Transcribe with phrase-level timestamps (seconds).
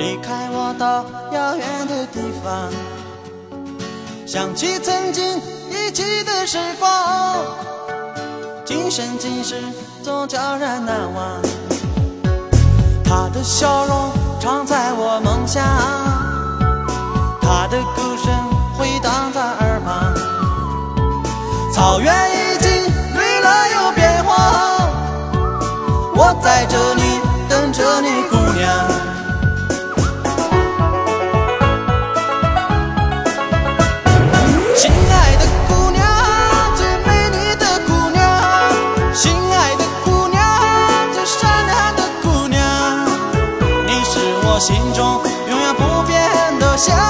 [0.00, 2.72] 离开我到遥远的地方
[4.26, 7.44] 想起曾经一起的时光
[8.64, 9.56] 今生今世
[10.02, 11.42] 总叫人难忘
[13.04, 15.62] 他的笑容常在我梦乡
[17.42, 18.32] 他的歌声
[18.78, 20.14] 回荡在耳旁。
[21.74, 22.70] 草原已经
[23.14, 24.88] 绿了又变黄
[26.16, 27.09] 我在这里
[46.88, 47.09] 变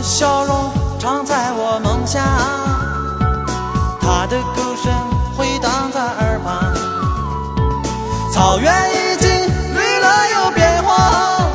[0.00, 2.24] 的笑容常在我梦乡，
[4.00, 4.90] 他的歌声
[5.36, 6.72] 回荡在耳旁。
[8.32, 9.28] 草原已经
[9.74, 11.50] 绿了又变黄。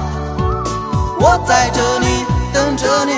[1.20, 2.24] 我在这里
[2.54, 3.14] 等着你，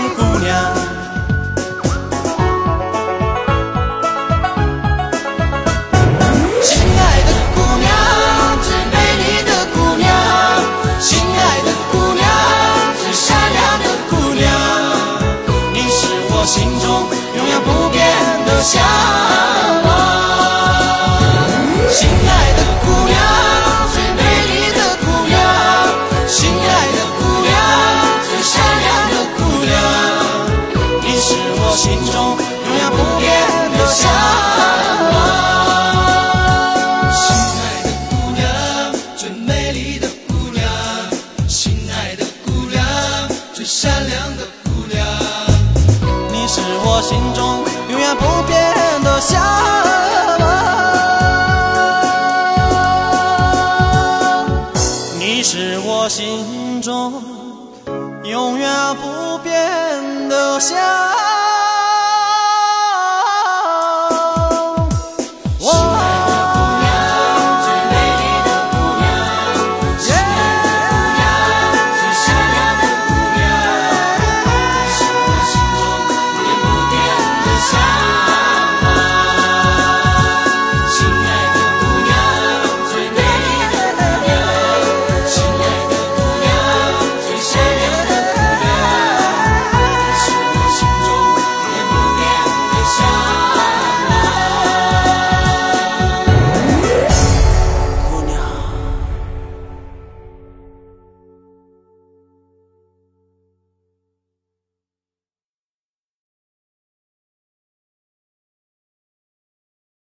[18.67, 18.83] 向
[19.85, 19.89] 往。
[21.89, 23.15] 心爱的姑娘，
[23.93, 25.39] 最美丽的姑娘，
[26.27, 27.55] 心爱的姑娘，
[28.27, 29.71] 最善良的姑娘，
[31.01, 32.15] 你是我心中
[32.65, 33.25] 永远不变
[33.71, 33.97] 的向
[35.13, 35.15] 往。
[37.13, 37.23] 心
[37.63, 38.43] 爱的姑娘，
[39.15, 40.67] 最美丽的姑娘，
[41.47, 42.83] 心爱的姑娘，
[43.53, 44.97] 最善良的姑娘。
[46.33, 48.56] 你是我心中永远不变，
[49.19, 49.41] 向
[50.39, 50.47] 往
[55.19, 57.13] 你是我心中
[58.23, 60.77] 永远不变的向